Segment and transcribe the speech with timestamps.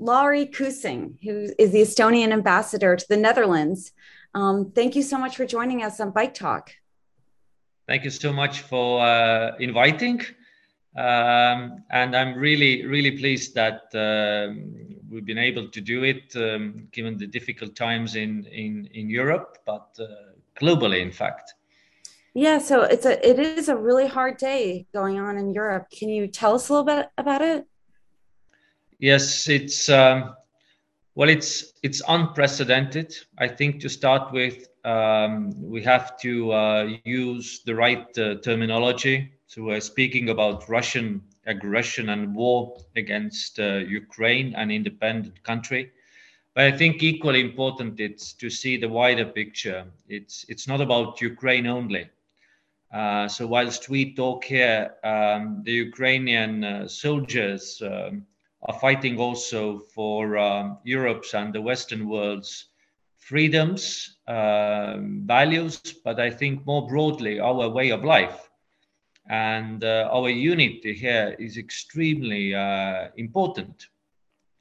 [0.00, 3.92] Lauri Kuusing, who is the Estonian ambassador to the Netherlands.
[4.34, 6.72] Um, thank you so much for joining us on Bike Talk.
[7.86, 10.22] Thank you so much for uh, inviting.
[10.96, 14.74] Um, and I'm really, really pleased that um,
[15.08, 19.58] we've been able to do it, um, given the difficult times in in in Europe,
[19.66, 20.06] but uh,
[20.60, 21.54] globally, in fact.
[22.34, 25.86] Yeah, so it's a it is a really hard day going on in Europe.
[25.90, 27.66] Can you tell us a little bit about it?
[29.00, 30.36] Yes, it's um,
[31.14, 33.16] well, it's it's unprecedented.
[33.38, 39.32] I think to start with, um, we have to uh, use the right uh, terminology.
[39.46, 45.92] So we're speaking about Russian aggression and war against uh, Ukraine, an independent country.
[46.54, 49.86] But I think equally important it's to see the wider picture.
[50.08, 52.10] It's it's not about Ukraine only.
[52.92, 58.26] Uh, so whilst we talk here, um, the Ukrainian uh, soldiers um,
[58.62, 62.66] are fighting also for um, Europe's and the Western world's
[63.16, 68.50] freedoms, um, values, but I think more broadly our way of life.
[69.28, 73.86] And uh, our unity here is extremely uh, important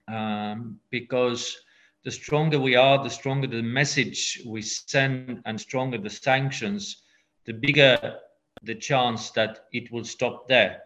[0.08, 1.58] um, because
[2.04, 7.04] the stronger we are, the stronger the message we send, and stronger the sanctions
[7.50, 8.18] the bigger
[8.62, 10.84] the chance that it will stop there.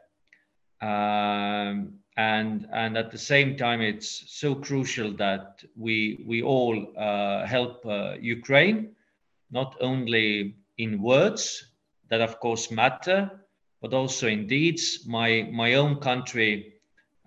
[0.81, 7.45] Um, and and at the same time, it's so crucial that we we all uh,
[7.45, 8.95] help uh, Ukraine,
[9.51, 11.65] not only in words
[12.09, 13.31] that of course matter,
[13.81, 15.05] but also in deeds.
[15.07, 16.73] My my own country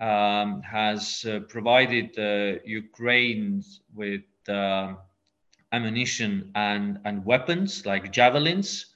[0.00, 4.94] um, has uh, provided uh, Ukraine with uh,
[5.72, 8.94] ammunition and and weapons like javelins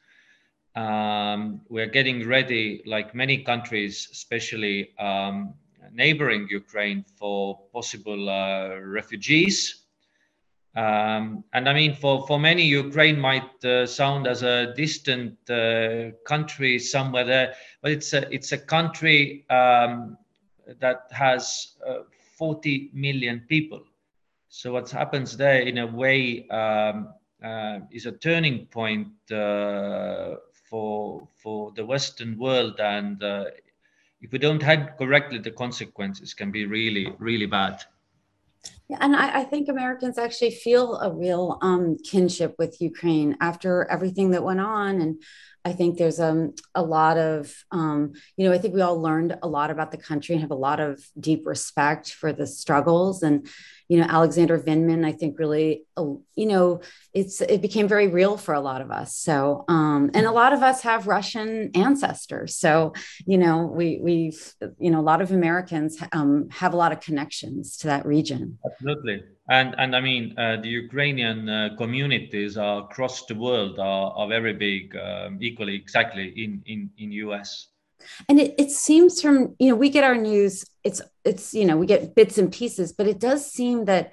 [0.77, 5.54] um, we're getting ready, like many countries, especially um,
[5.92, 9.84] neighboring Ukraine, for possible uh, refugees.
[10.77, 16.12] Um, and I mean, for, for many, Ukraine might uh, sound as a distant uh,
[16.25, 20.16] country somewhere there, but it's a, it's a country um,
[20.78, 22.03] that has uh,
[22.38, 23.82] 40 million people.
[24.48, 30.37] So what happens there, in a way, um, uh, is a turning point uh,
[30.69, 33.22] for for the Western world, and
[34.20, 37.82] if we don't handle correctly, the consequences can be really really bad.
[38.88, 43.86] Yeah, and I, I think Americans actually feel a real um, kinship with Ukraine after
[43.91, 45.22] everything that went on, and
[45.64, 49.38] I think there's um, a lot of, um, you know, I think we all learned
[49.42, 53.22] a lot about the country and have a lot of deep respect for the struggles.
[53.22, 53.47] And,
[53.90, 56.04] you know, Alexander Vindman, I think really, uh,
[56.36, 56.80] you know,
[57.12, 59.16] it's it became very real for a lot of us.
[59.16, 62.54] So, um, and a lot of us have Russian ancestors.
[62.54, 62.92] So,
[63.26, 67.00] you know, we we've, you know, a lot of Americans um, have a lot of
[67.00, 68.58] connections to that region.
[68.64, 74.28] Absolutely and and I mean uh, the Ukrainian uh, communities across the world are, are
[74.28, 77.69] very big, um, equally exactly in in in US.
[78.28, 81.77] And it, it seems from you know we get our news it's it's you know
[81.77, 84.12] we get bits and pieces, but it does seem that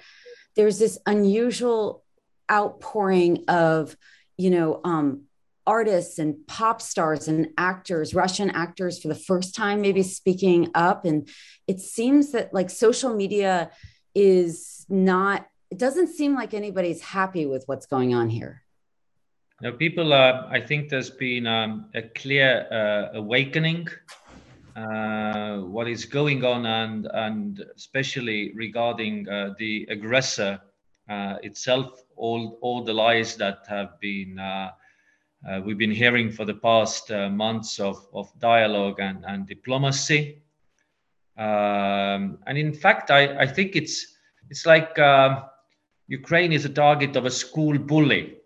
[0.56, 2.04] there's this unusual
[2.52, 3.96] outpouring of
[4.38, 5.24] you know um,
[5.66, 11.06] artists and pop stars and actors, Russian actors for the first time, maybe speaking up.
[11.06, 11.28] And
[11.68, 13.72] it seems that like social media
[14.16, 18.64] is not it doesn't seem like anybody's happy with what's going on here
[19.62, 23.88] now people i think there's been um, a clear uh, awakening
[24.76, 30.60] uh, what is going on and and especially regarding uh, the aggressor
[31.10, 34.70] uh, itself all all the lies that have been uh,
[35.64, 40.42] we've been hearing for the past months of, of dialogue and, and diplomacy
[41.38, 44.16] um, and in fact, I, I think it's
[44.50, 45.44] it's like uh,
[46.08, 48.37] Ukraine is a target of a school bully.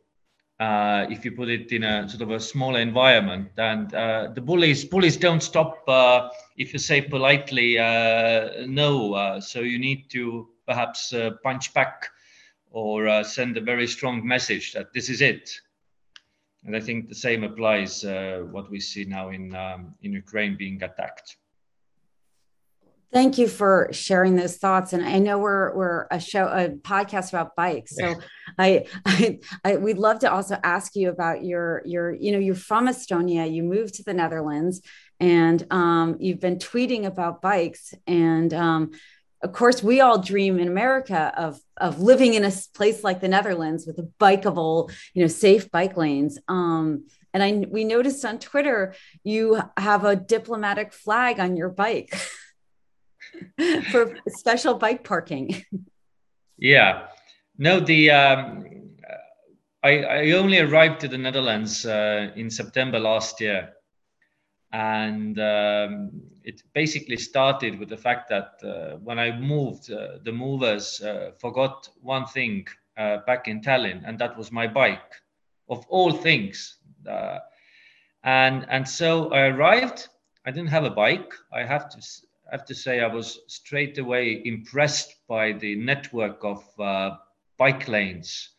[0.62, 4.42] Uh, if you put it in a sort of a smaller environment, and uh, the
[4.42, 9.16] bullies bullies don't stop uh, if you say politely uh, no.
[9.16, 12.10] Uh, so you need to perhaps punch back
[12.70, 15.50] or send a very strong message that this is it.
[16.64, 18.04] And I think the same applies
[18.52, 21.38] what we see now in um, in Ukraine being attacked.
[23.14, 24.94] Thank you for sharing those thoughts.
[24.94, 28.16] And I know we're we're a show a podcast about bikes, so
[28.58, 32.56] I, I, I we'd love to also ask you about your your you know you're
[32.56, 34.82] from Estonia, you moved to the Netherlands,
[35.20, 38.92] and um, you've been tweeting about bikes, and um,
[39.44, 43.28] of course we all dream in America of of living in a place like the
[43.28, 46.40] Netherlands with a bikeable you know safe bike lanes.
[46.48, 52.18] Um, and I we noticed on Twitter you have a diplomatic flag on your bike.
[53.92, 55.64] for special bike parking.
[56.64, 57.08] Yeah,
[57.58, 58.72] no, the um,
[59.84, 63.74] I, I only arrived to the Netherlands uh, in September last year,
[64.72, 70.32] and um, it basically started with the fact that uh, when I moved, uh, the
[70.32, 75.16] movers uh, forgot one thing uh, back in Tallinn, and that was my bike,
[75.68, 76.78] of all things.
[77.10, 77.40] Uh,
[78.24, 80.10] and and so I arrived.
[80.46, 81.34] I didn't have a bike.
[81.52, 81.98] I have to
[82.52, 86.64] I have to say I was straight away impressed by the network of
[87.58, 88.50] bike lanes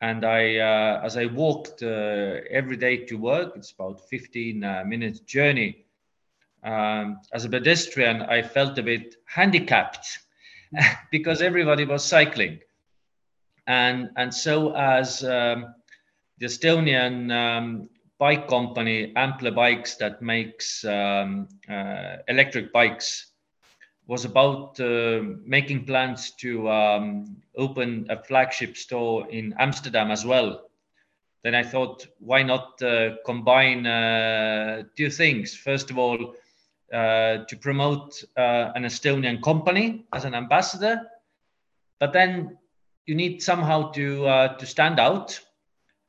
[0.00, 4.84] and I, uh, as I walked uh, every day to work, it's about 15 uh,
[4.86, 5.86] minutes journey.
[6.62, 10.20] Um, as a pedestrian, I felt a bit handicapped
[11.10, 12.60] because everybody was cycling,
[13.66, 15.74] and and so as um,
[16.38, 17.88] the Estonian um,
[18.18, 23.32] bike company Ampler Bikes that makes um, uh, electric bikes
[24.08, 30.68] was about uh, making plans to um, open a flagship store in Amsterdam as well.
[31.44, 35.54] Then I thought, why not uh, combine uh, two things?
[35.54, 36.34] First of all,
[36.92, 41.02] uh, to promote uh, an Estonian company as an ambassador,
[42.00, 42.56] but then
[43.06, 44.24] you need somehow to
[44.58, 45.38] to stand out.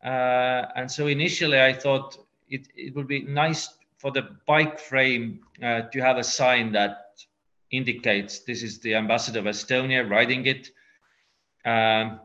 [0.01, 2.17] And so initially, I thought
[2.49, 7.09] it, it would be nice for the bike frame to have a sign that
[7.71, 10.71] indicates this is the ambassador of Estonia riding it.
[11.65, 12.21] Um,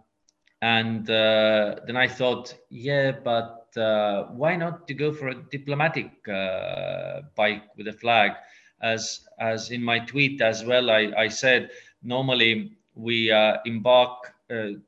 [0.62, 6.10] and uh, then I thought, yeah, but uh, why not to go for a diplomatic
[6.28, 8.32] uh, bike with a flag?
[8.80, 11.70] As as in my tweet as well, I, I said
[12.02, 14.78] normally we uh, embark uh,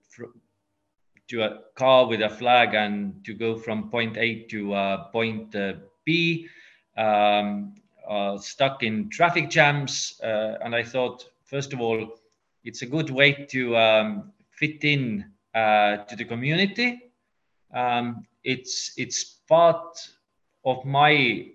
[1.28, 5.54] to a car with a flag and to go from point A to uh, point
[6.04, 6.48] B.
[6.96, 7.74] Um,
[8.08, 10.20] uh, stuck in traffic jams.
[10.22, 12.18] Uh, and I thought, first of all,
[12.64, 15.24] it's a good way to um, fit in
[15.54, 17.00] uh, to the community.
[17.74, 19.98] Um, it's it's part
[20.64, 21.46] of my,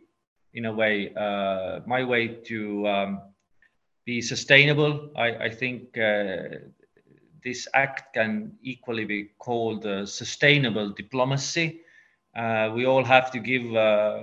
[0.54, 3.22] in a way, uh, my way to um,
[4.06, 5.12] be sustainable.
[5.16, 6.60] I, I think uh,
[7.44, 11.82] this act can equally be called sustainable diplomacy.
[12.36, 14.20] Uh, we all have to give uh,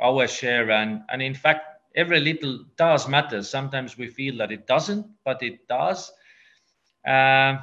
[0.00, 1.62] our share, and and in fact,
[1.94, 3.42] every little does matter.
[3.42, 6.10] Sometimes we feel that it doesn't, but it does.
[7.06, 7.56] Uh,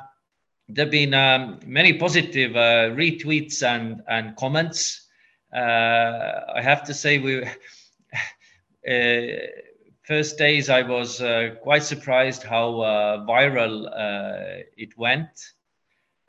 [0.69, 5.07] there have been um, many positive uh, retweets and and comments.
[5.54, 7.44] Uh, I have to say, we
[10.04, 11.18] first days I was
[11.62, 12.72] quite surprised how
[13.28, 13.88] viral
[14.78, 15.54] it went,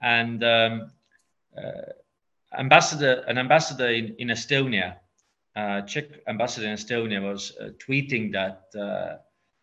[0.03, 0.43] and.
[0.45, 0.91] Um,
[2.59, 4.97] ambassador, an ambassador in, in Estonia,
[5.57, 9.19] uh, Czech ambassador in Estonia was uh, tweeting that uh,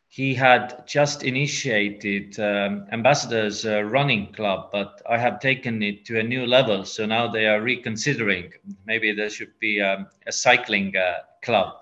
[0.08, 6.20] he had just initiated um, ambassadors uh, running club, but I have taken it to
[6.20, 6.84] a new level.
[6.84, 8.52] So now they are reconsidering.
[8.86, 11.76] Maybe there should be um, a cycling uh, club.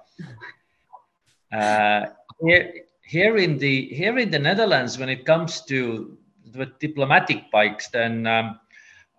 [1.51, 2.05] Uh,
[3.01, 8.25] here, in the here in the Netherlands, when it comes to the diplomatic bikes, then
[8.27, 8.59] um,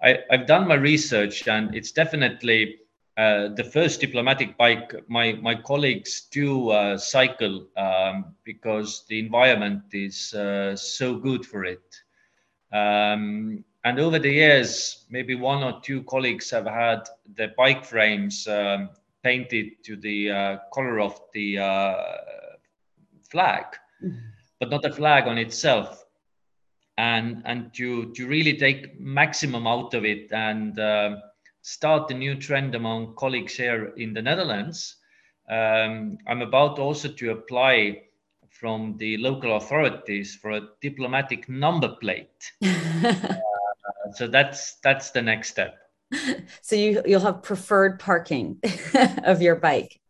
[0.02, 2.76] I, have done my research, and it's definitely
[3.16, 4.94] uh, the first diplomatic bike.
[5.08, 11.64] My my colleagues do uh, cycle um, because the environment is uh, so good for
[11.64, 11.82] it.
[12.72, 18.46] Um, and over the years, maybe one or two colleagues have had the bike frames
[18.46, 18.90] um,
[19.22, 22.02] painted to the uh, color of the uh,
[23.30, 23.64] flag,
[24.02, 24.18] mm-hmm.
[24.58, 26.04] but not a flag on itself
[27.00, 31.16] and and to to really take maximum out of it and uh,
[31.62, 34.96] start a new trend among colleagues here in the Netherlands.
[35.48, 38.02] Um, I'm about also to apply
[38.48, 42.52] from the local authorities for a diplomatic number plate.
[42.62, 43.34] uh,
[44.14, 45.76] so that's that's the next step.
[46.62, 48.58] So you you'll have preferred parking
[49.24, 50.00] of your bike.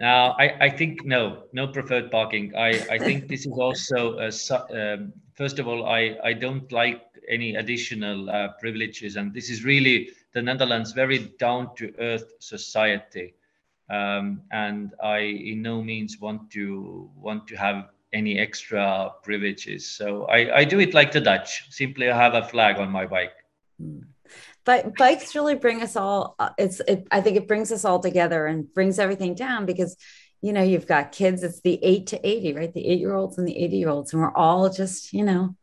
[0.00, 2.56] Now, I, I think no, no preferred parking.
[2.56, 7.02] I, I think this is also, a, um, first of all, I, I don't like
[7.28, 9.16] any additional uh, privileges.
[9.16, 13.34] And this is really the Netherlands' very down to earth society.
[13.90, 19.86] Um, and I in no means want to want to have any extra privileges.
[19.86, 21.64] So I, I do it like the Dutch.
[21.70, 23.34] Simply I have a flag on my bike.
[23.82, 24.04] Mm
[24.64, 28.00] but bikes really bring us all uh, it's it, i think it brings us all
[28.00, 29.96] together and brings everything down because
[30.42, 32.72] you know you've got kids it's the 8 to 80 right?
[32.72, 35.56] The 8 year olds and the 80 year olds and we're all just you know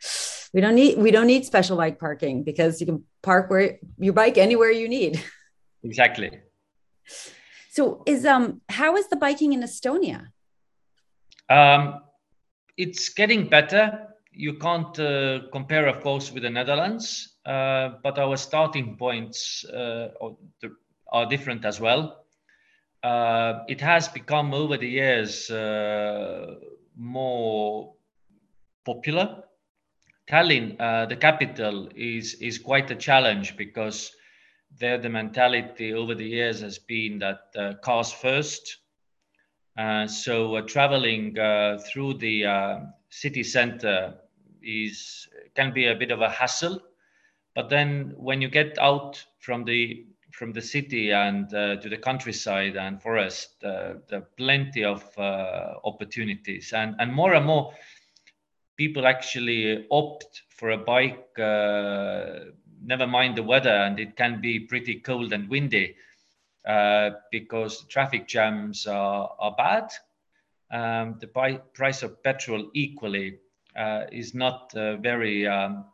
[0.54, 4.14] we don't need we don't need special bike parking because you can park where your
[4.14, 5.24] bike anywhere you need.
[5.84, 6.32] Exactly.
[7.70, 10.30] So is um how is the biking in estonia?
[11.50, 12.02] Um
[12.76, 14.07] it's getting better.
[14.40, 20.10] You can't uh, compare, of course, with the Netherlands, uh, but our starting points uh,
[21.12, 22.24] are different as well.
[23.02, 26.54] Uh, it has become over the years uh,
[26.96, 27.96] more
[28.86, 29.44] popular.
[30.30, 34.12] Tallinn, uh, the capital, is is quite a challenge because
[34.80, 38.78] there the mentality over the years has been that cars first.
[40.08, 41.34] So traveling
[41.92, 44.14] through the city center
[44.68, 46.80] is can be a bit of a hassle,
[47.56, 51.98] but then when you get out from the from the city and uh, to the
[51.98, 57.74] countryside and forest, there are plenty of opportunities, and and more and more
[58.76, 61.26] people actually opt for a bike
[62.82, 65.96] never mind the weather, and it can be pretty cold and windy
[66.68, 69.92] uh, because traffic jams are, are bad.
[70.70, 71.28] Um, the
[71.74, 73.47] price of petrol equally uh,
[74.12, 75.86] is not uh, very um,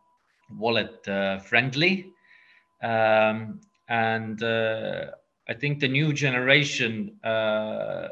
[0.51, 2.13] wallet uh, friendly.
[2.81, 5.05] Um, and uh,
[5.47, 8.07] I think the new generation uh,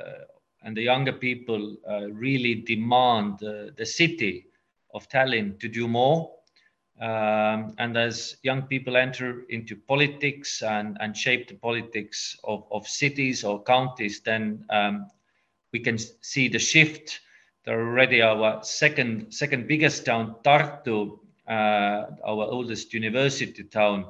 [0.64, 1.78] and the younger people
[2.12, 4.48] really demand the city
[4.94, 6.32] of Tallinn to do more
[7.02, 12.88] um, and as young people enter into politics and, and shape the politics of, of
[12.88, 15.08] cities or counties, then um,
[15.74, 17.20] we can see the shift.
[17.68, 24.06] Already our second second biggest town, Tartu, uh, our oldest university town,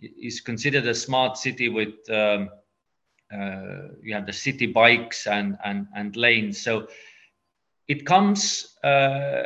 [0.00, 2.50] is considered a smart city with um,
[3.32, 6.60] uh, you have the city bikes and and and lanes.
[6.60, 6.86] So
[7.88, 9.42] it comes uh,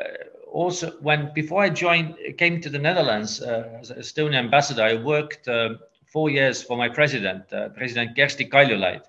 [0.53, 5.49] also when before I joined, came to the Netherlands uh, as Estonian ambassador, I worked
[5.49, 5.75] uh,
[6.13, 9.03] four years for my president, uh, President Kersti Kaljulaid,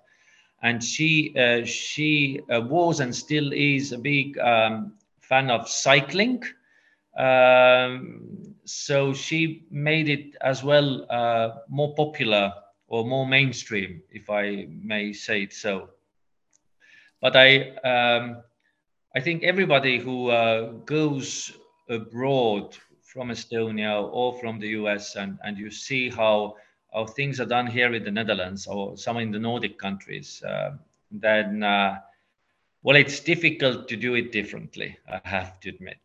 [0.63, 6.43] and she uh, she uh, was and still is a big um, fan of cycling.
[7.17, 12.53] Um, so she made it as well uh, more popular
[12.87, 15.89] or more mainstream, if I may say it so.
[17.21, 18.37] But I um,
[19.15, 21.51] I think everybody who uh, goes
[21.89, 26.55] abroad from Estonia or from the US and, and you see how,
[26.97, 30.71] how things are done here in the Netherlands or some in the Nordic countries, uh,
[31.11, 31.97] then, uh,
[32.81, 35.99] well, it's difficult to do it differently, I have to admit.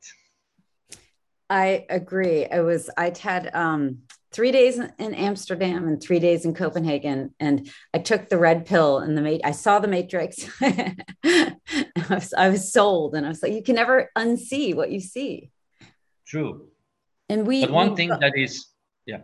[1.48, 2.46] I agree.
[2.46, 7.34] I was, I'd had um, three days in Amsterdam and three days in Copenhagen.
[7.40, 10.46] And I took the red pill and the mate, I saw the matrix.
[10.62, 11.56] I,
[12.10, 13.14] was, I was sold.
[13.14, 15.50] And I was like, you can never unsee what you see.
[16.26, 16.68] True.
[17.28, 18.66] And we, but one we, thing that is,
[19.06, 19.20] yeah.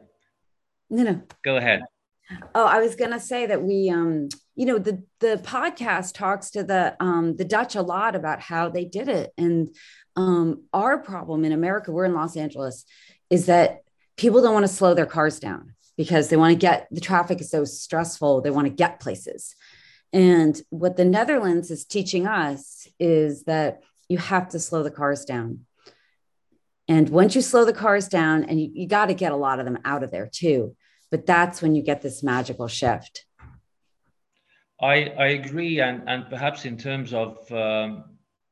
[0.90, 1.22] No, no.
[1.44, 1.82] Go ahead.
[2.54, 6.62] Oh, I was gonna say that we, um, you know, the the podcast talks to
[6.62, 9.74] the um, the Dutch a lot about how they did it, and
[10.16, 12.84] um, our problem in America, we're in Los Angeles,
[13.30, 13.82] is that
[14.16, 17.40] people don't want to slow their cars down because they want to get the traffic
[17.40, 18.42] is so stressful.
[18.42, 19.54] They want to get places.
[20.12, 25.24] And what the Netherlands is teaching us is that you have to slow the cars
[25.24, 25.66] down.
[26.88, 29.58] And once you slow the cars down, and you, you got to get a lot
[29.58, 30.74] of them out of there too,
[31.10, 33.26] but that's when you get this magical shift.
[34.80, 35.80] I, I agree.
[35.80, 38.04] And, and perhaps in terms of um,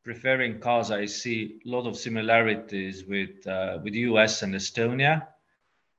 [0.05, 5.29] preferring cars, I see a lot of similarities with, uh, with US and Estonia.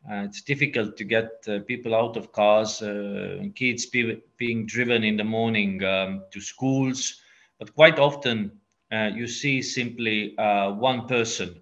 [0.09, 5.03] Uh, it's difficult to get uh, people out of cars, uh, kids be, being driven
[5.03, 7.19] in the morning um, to schools.
[7.57, 8.51] But quite often,
[8.91, 11.61] uh, you see simply uh, one person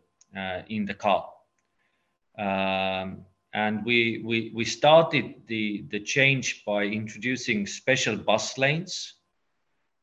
[0.67, 1.31] in the car.
[2.37, 9.13] Um, and we, we, we started the, the change by introducing special bus lanes.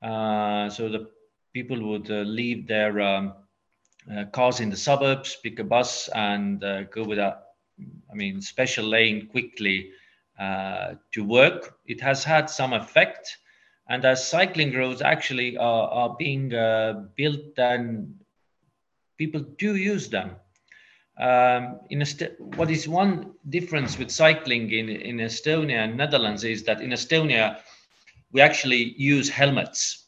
[0.03, 1.11] so the
[1.53, 3.35] people would leave their um,
[4.33, 7.43] cars in the suburbs, pick a bus, and go with a
[8.11, 9.91] I mean, special lane quickly
[10.39, 11.77] uh, to work.
[11.87, 13.39] It has had some effect.
[13.89, 18.15] And as cycling roads actually are, are being uh, built, then
[19.23, 20.29] people do use them.
[21.29, 22.03] Um, in
[22.57, 23.13] what is one
[23.57, 27.59] difference with cycling in, in Estonia and Netherlands is that in Estonia,
[28.33, 30.07] we actually use helmets.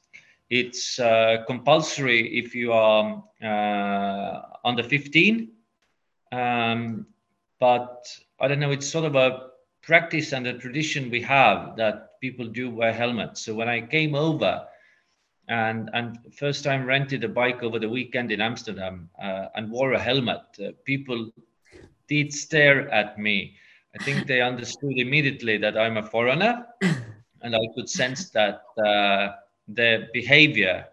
[0.51, 5.51] It's uh, compulsory if you are uh, under 15.
[6.33, 7.07] Um,
[7.61, 8.09] but
[8.41, 9.51] I don't know, it's sort of a
[9.83, 13.43] practice and a tradition we have that people do wear helmets.
[13.45, 14.67] So when I came over
[15.49, 19.93] and and first time rented a bike over the weekend in Amsterdam uh, and wore
[19.93, 21.31] a helmet, uh, people
[22.09, 23.57] did stare at me.
[23.99, 26.67] I think they understood immediately that I'm a foreigner,
[27.43, 29.35] and I could sense that uh,
[29.69, 30.87] their behavior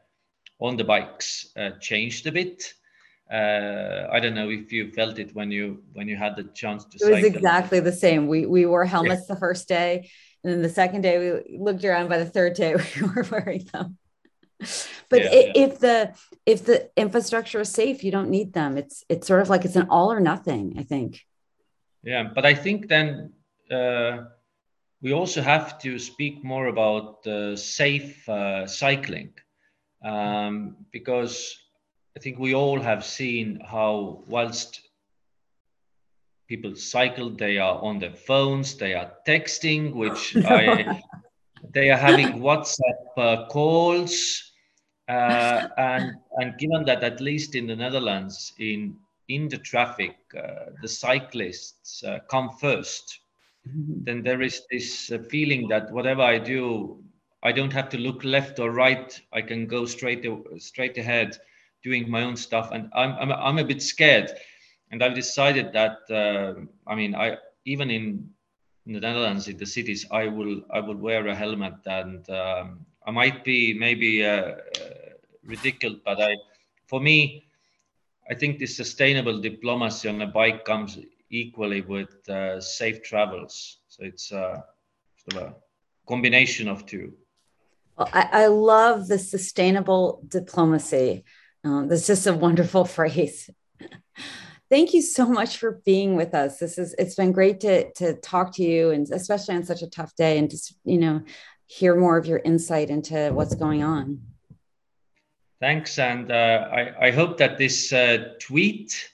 [0.59, 2.73] on the bikes uh, changed a bit.
[3.31, 6.83] uh, I don't know if you felt it when you when you had the chance
[6.85, 6.97] to.
[7.07, 8.27] It was exactly the same.
[8.27, 9.35] We we wore helmets yeah.
[9.35, 10.09] the first day,
[10.43, 12.09] and then the second day we looked around.
[12.09, 13.97] By the third day, we were wearing them.
[15.09, 15.63] But yeah, it, yeah.
[15.65, 16.13] if the
[16.45, 18.77] if the infrastructure is safe, you don't need them.
[18.77, 20.75] It's it's sort of like it's an all or nothing.
[20.77, 21.19] I think.
[22.01, 23.33] Yeah, but I think then
[23.69, 24.23] uh,
[25.01, 29.33] we also have to speak more about uh, safe uh, cycling
[30.03, 31.57] um, because
[32.15, 34.81] I think we all have seen how, whilst
[36.47, 41.01] people cycle, they are on their phones, they are texting, which I,
[41.73, 44.50] they are having WhatsApp uh, calls.
[45.11, 48.95] Uh, and, and given that, at least in the Netherlands, in,
[49.27, 53.17] in the traffic, uh, the cyclists uh, come 1st
[53.67, 54.03] mm-hmm.
[54.03, 57.03] then there is this uh, feeling that whatever I do,
[57.43, 59.19] I don't have to look left or right.
[59.33, 60.25] I can go straight
[60.59, 61.37] straight ahead,
[61.83, 64.31] doing my own stuff, and I'm I'm, I'm a bit scared.
[64.91, 68.29] And I've decided that uh, I mean I even in,
[68.85, 72.85] in the Netherlands in the cities I will I will wear a helmet and um,
[73.07, 74.23] I might be maybe
[75.45, 76.35] ridiculous, but I
[76.87, 77.45] for me
[78.29, 80.97] I think the sustainable diplomacy on a bike comes
[81.29, 83.79] equally with uh, safe travels.
[83.87, 84.61] So it's uh,
[85.17, 85.55] sort of a
[86.07, 87.13] combination of two.
[87.97, 91.25] Well, I, I love the sustainable diplomacy.
[91.63, 93.49] Um, just a wonderful phrase.
[94.69, 96.59] Thank you so much for being with us.
[96.59, 99.89] This is it's been great to to talk to you, and especially on such a
[99.89, 101.21] tough day, and just you know
[101.65, 104.21] hear more of your insight into what's going on.
[105.61, 109.09] Thanks, and uh, I I hope that this uh, tweet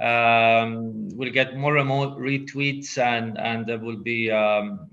[0.00, 4.88] um, will get more and more retweets, and and there will be um,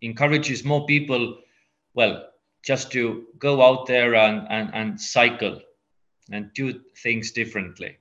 [0.00, 1.38] encourages more people.
[1.94, 2.28] Well,
[2.68, 5.58] just to go out there and, and, and cycle
[6.30, 7.96] and do things differently.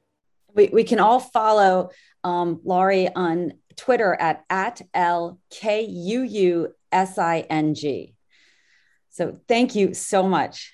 [0.53, 1.91] We, we can all follow
[2.24, 5.34] um, Lauri on Twitter at, at L-K-U-U-S-I-N-G.
[9.10, 10.73] So thank you so much.